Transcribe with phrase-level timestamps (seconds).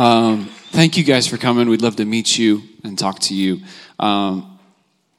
[0.00, 1.68] Um, thank you guys for coming.
[1.68, 3.60] We'd love to meet you and talk to you.
[3.98, 4.58] Um,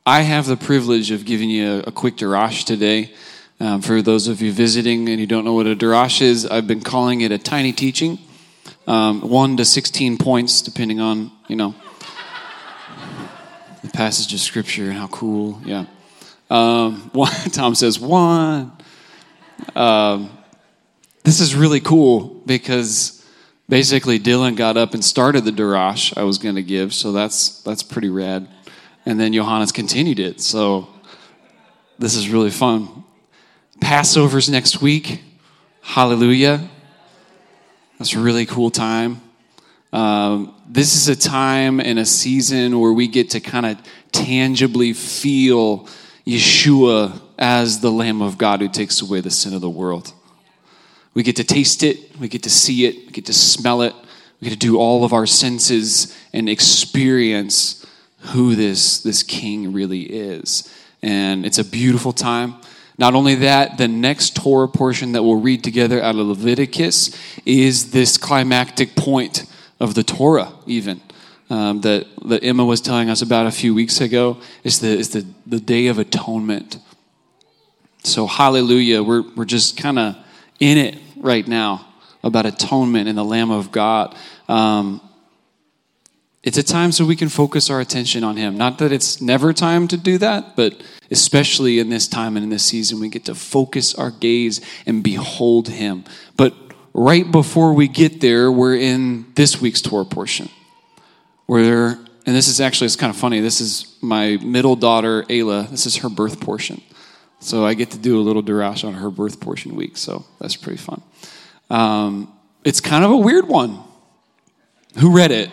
[0.08, 3.14] I have the privilege of giving you a, a quick d'rash today.
[3.60, 6.66] Um, for those of you visiting and you don't know what a d'rash is, I've
[6.66, 8.18] been calling it a tiny teaching,
[8.88, 11.76] um, one to sixteen points, depending on you know
[13.84, 15.62] the passage of scripture and how cool.
[15.64, 15.86] Yeah.
[16.50, 18.72] Um, one, Tom says one.
[19.76, 20.36] Um,
[21.24, 23.21] this is really cool because
[23.72, 27.62] basically Dylan got up and started the d'rash I was going to give, so that's
[27.62, 28.48] that's pretty rad.
[29.06, 30.90] And then Johannes continued it, so
[31.98, 33.06] this is really fun.
[33.80, 35.24] Passover's next week.
[35.82, 36.70] Hallelujah.
[37.98, 39.22] That's a really cool time.
[39.94, 43.78] Um, this is a time and a season where we get to kind of
[44.12, 45.88] tangibly feel
[46.28, 50.14] Yeshua as the Lamb of God who takes away the sin of the world.
[51.14, 53.94] We get to taste it, we get to see it, we get to smell it,
[54.40, 57.86] we get to do all of our senses and experience
[58.20, 60.72] who this, this king really is.
[61.02, 62.56] And it's a beautiful time.
[62.98, 67.92] Not only that, the next Torah portion that we'll read together out of Leviticus is
[67.92, 69.46] this climactic point
[69.80, 71.02] of the Torah, even.
[71.50, 75.10] Um, that, that Emma was telling us about a few weeks ago is the, is
[75.10, 76.78] the, the Day of Atonement.
[78.04, 80.16] So, hallelujah, we're, we're just kind of
[80.62, 81.86] in it right now
[82.24, 84.16] about atonement and the Lamb of God.
[84.48, 85.02] Um,
[86.44, 88.58] it's a time so we can focus our attention on Him.
[88.58, 92.50] Not that it's never time to do that, but especially in this time and in
[92.50, 96.04] this season, we get to focus our gaze and behold Him.
[96.38, 96.54] But
[96.94, 100.50] right before we get there, we're in this week's Torah portion.
[101.46, 103.40] Where, and this is actually, it's kind of funny.
[103.40, 105.70] This is my middle daughter, Ayla.
[105.70, 106.82] This is her birth portion.
[107.42, 110.56] So I get to do a little d'rash on her birth portion week, so that's
[110.56, 111.02] pretty fun.
[111.72, 112.32] Um,
[112.64, 113.80] it's kind of a weird one.
[115.00, 115.50] Who read it?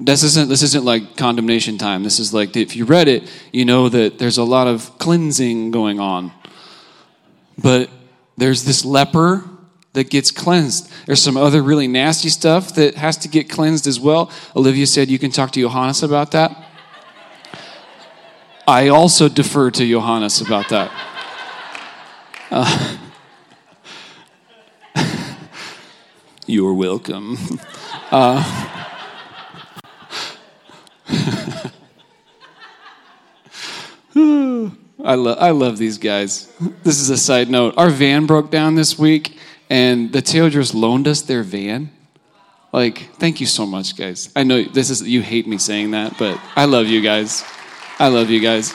[0.00, 2.02] This isn't this isn't like condemnation time.
[2.02, 5.70] This is like if you read it, you know that there's a lot of cleansing
[5.70, 6.32] going on.
[7.58, 7.90] But
[8.36, 9.44] there's this leper
[9.92, 10.90] that gets cleansed.
[11.06, 14.30] There's some other really nasty stuff that has to get cleansed as well.
[14.56, 16.71] Olivia said you can talk to Johannes about that.
[18.66, 20.90] I also defer to Johannes about that.
[22.50, 22.96] Uh,
[26.46, 27.36] you're welcome.
[28.10, 28.78] Uh,
[35.04, 36.52] I, lo- I love these guys.
[36.84, 37.74] This is a side note.
[37.76, 39.36] Our van broke down this week,
[39.68, 41.90] and the Taylors loaned us their van.
[42.72, 44.30] Like, thank you so much, guys.
[44.36, 47.44] I know this is you hate me saying that, but I love you guys.
[48.02, 48.74] I love you guys.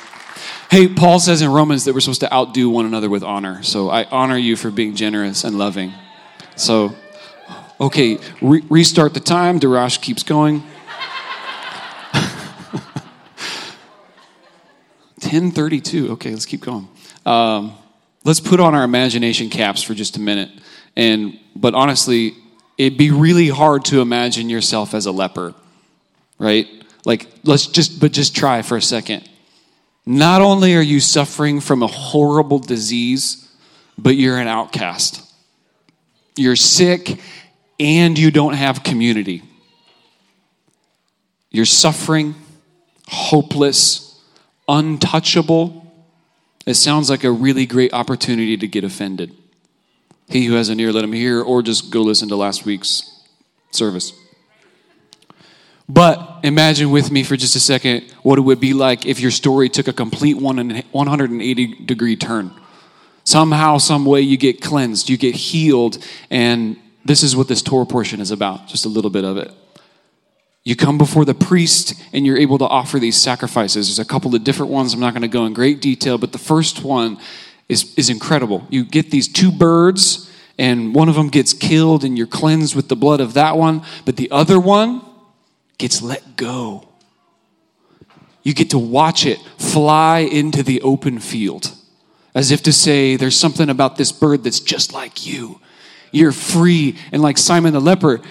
[0.71, 3.61] Hey, Paul says in Romans that we're supposed to outdo one another with honor.
[3.61, 5.91] So I honor you for being generous and loving.
[6.55, 6.95] So,
[7.77, 9.59] okay, re- restart the time.
[9.59, 10.59] D'rash keeps going.
[15.19, 16.11] 1032.
[16.13, 16.88] Okay, let's keep going.
[17.25, 17.73] Um,
[18.23, 20.51] let's put on our imagination caps for just a minute.
[20.95, 22.33] And but honestly,
[22.77, 25.53] it'd be really hard to imagine yourself as a leper,
[26.39, 26.65] right?
[27.07, 29.29] Like, let's just, but just try for a second.
[30.06, 33.50] Not only are you suffering from a horrible disease,
[33.97, 35.23] but you're an outcast.
[36.35, 37.18] You're sick
[37.79, 39.41] and you don't have community.
[41.50, 42.35] You're suffering,
[43.07, 44.22] hopeless,
[44.68, 45.89] untouchable.
[46.66, 49.34] It sounds like a really great opportunity to get offended.
[50.28, 53.24] He who has an ear, let him hear, or just go listen to last week's
[53.72, 54.12] service.
[55.89, 59.31] But imagine with me for just a second what it would be like if your
[59.31, 62.51] story took a complete 180 degree turn.
[63.23, 65.97] Somehow, some way, you get cleansed, you get healed,
[66.29, 69.53] and this is what this Torah portion is about, just a little bit of it.
[70.63, 73.87] You come before the priest and you're able to offer these sacrifices.
[73.87, 74.93] There's a couple of different ones.
[74.93, 77.17] I'm not going to go in great detail, but the first one
[77.69, 78.67] is, is incredible.
[78.69, 82.89] You get these two birds, and one of them gets killed, and you're cleansed with
[82.89, 85.01] the blood of that one, but the other one,
[85.77, 86.88] gets let go.
[88.44, 91.74] You get to watch it fly into the open field,
[92.33, 95.59] as if to say, There's something about this bird that's just like you.
[96.12, 96.97] You're free.
[97.12, 98.21] And like Simon the leper,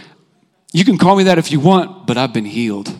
[0.72, 2.96] you can call me that if you want, but I've been healed.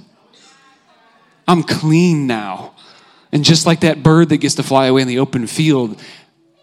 [1.49, 2.75] I'm clean now.
[3.33, 6.01] And just like that bird that gets to fly away in the open field,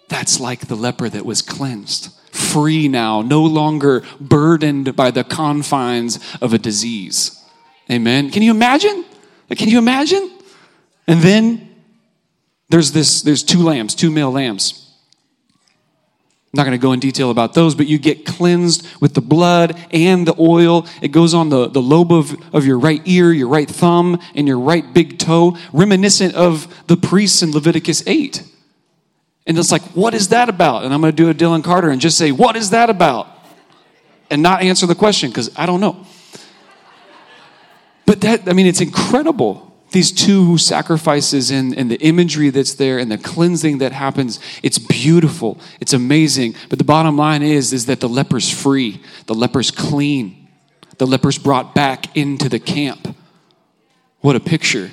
[0.09, 2.13] that's like the leper that was cleansed.
[2.31, 7.42] Free now, no longer burdened by the confines of a disease.
[7.91, 8.31] Amen.
[8.31, 9.05] Can you imagine?
[9.49, 10.31] Can you imagine?
[11.07, 11.69] And then
[12.69, 14.79] there's this, there's two lambs, two male lambs.
[16.53, 19.21] I'm not going to go in detail about those, but you get cleansed with the
[19.21, 20.85] blood and the oil.
[21.01, 24.47] It goes on the, the lobe of, of your right ear, your right thumb, and
[24.47, 28.43] your right big toe, reminiscent of the priests in Leviticus 8.
[29.47, 30.83] And it's like, what is that about?
[30.83, 33.27] And I'm going to do a Dylan Carter and just say, what is that about?
[34.29, 36.05] And not answer the question because I don't know.
[38.13, 42.99] But that, I mean, it's incredible these two sacrifices and, and the imagery that's there
[42.99, 44.39] and the cleansing that happens.
[44.61, 45.59] It's beautiful.
[45.79, 46.53] It's amazing.
[46.69, 49.01] But the bottom line is is that the leper's free.
[49.25, 50.47] The leper's clean.
[50.99, 53.17] The leper's brought back into the camp.
[54.19, 54.91] What a picture.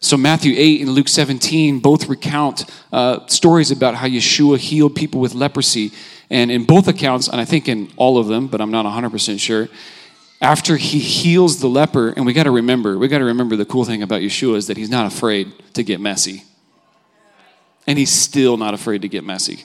[0.00, 5.20] So matthew 8 and luke 17 both recount uh, stories about how yeshua healed people
[5.20, 5.92] with leprosy.
[6.30, 9.38] And in both accounts and i think in all of them but i'm not 100%
[9.38, 9.68] sure
[10.40, 13.64] after he heals the leper, and we got to remember, we got to remember the
[13.64, 16.44] cool thing about Yeshua is that he's not afraid to get messy.
[17.86, 19.64] And he's still not afraid to get messy.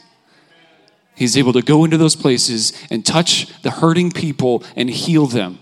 [1.15, 5.59] He's able to go into those places and touch the hurting people and heal them.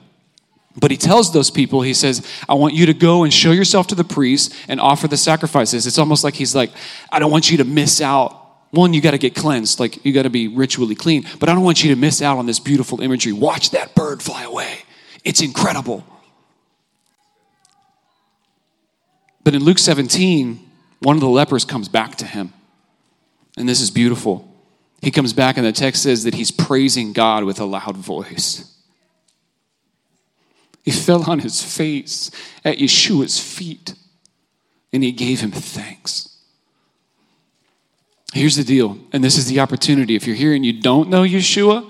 [0.76, 3.88] But he tells those people, he says, I want you to go and show yourself
[3.88, 5.88] to the priest and offer the sacrifices.
[5.88, 6.72] It's almost like he's like,
[7.12, 8.36] I don't want you to miss out.
[8.72, 11.56] One, you got to get cleansed, like you got to be ritually clean, but I
[11.56, 13.34] don't want you to miss out on this beautiful imagery.
[13.34, 14.84] Watch that bird fly away.
[15.24, 16.06] It's incredible.
[19.44, 20.60] But in Luke 17,
[21.00, 22.54] one of the lepers comes back to him.
[23.57, 24.48] And this is beautiful.
[25.01, 28.75] He comes back, and the text says that he's praising God with a loud voice.
[30.83, 32.31] He fell on his face
[32.63, 33.94] at Yeshua's feet,
[34.92, 36.38] and he gave him thanks.
[38.33, 40.16] Here's the deal, and this is the opportunity.
[40.16, 41.89] If you're here and you don't know Yeshua,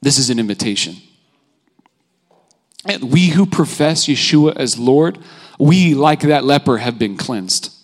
[0.00, 0.96] this is an invitation.
[2.84, 5.18] And we who profess Yeshua as Lord,
[5.58, 7.74] we, like that leper, have been cleansed.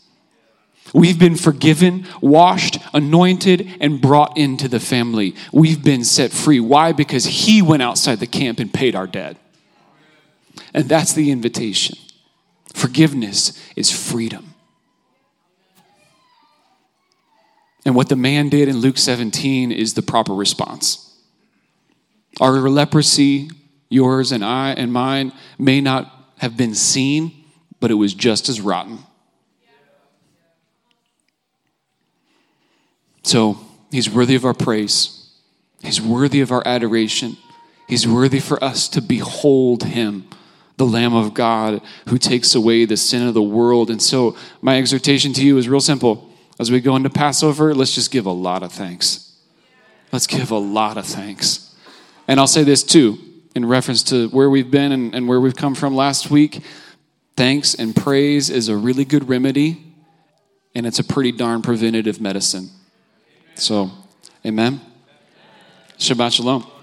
[0.94, 5.34] We've been forgiven, washed, anointed, and brought into the family.
[5.52, 6.60] We've been set free.
[6.60, 6.92] Why?
[6.92, 9.36] Because He went outside the camp and paid our debt.
[10.72, 11.98] And that's the invitation.
[12.72, 14.54] Forgiveness is freedom.
[17.84, 21.02] And what the man did in Luke 17 is the proper response.
[22.40, 23.50] Our leprosy
[23.88, 27.44] yours and I and mine may not have been seen,
[27.80, 28.98] but it was just as rotten.
[33.22, 33.58] So
[33.90, 35.30] he's worthy of our praise.
[35.82, 37.36] He's worthy of our adoration.
[37.88, 40.28] He's worthy for us to behold him,
[40.76, 43.90] the Lamb of God who takes away the sin of the world.
[43.90, 46.32] And so, my exhortation to you is real simple.
[46.58, 49.36] As we go into Passover, let's just give a lot of thanks.
[50.12, 51.74] Let's give a lot of thanks.
[52.28, 53.18] And I'll say this too
[53.56, 56.62] in reference to where we've been and, and where we've come from last week,
[57.36, 59.82] thanks and praise is a really good remedy,
[60.74, 62.68] and it's a pretty darn preventative medicine.
[63.54, 63.90] So,
[64.44, 64.80] amen.
[65.98, 66.75] Shabbat Shalom.